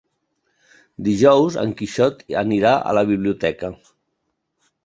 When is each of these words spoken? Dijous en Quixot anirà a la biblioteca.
Dijous 1.07 1.59
en 1.65 1.75
Quixot 1.81 2.25
anirà 2.43 2.75
a 2.93 2.97
la 3.01 3.07
biblioteca. 3.11 3.73